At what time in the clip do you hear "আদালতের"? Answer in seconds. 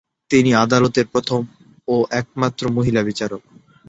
0.55-1.05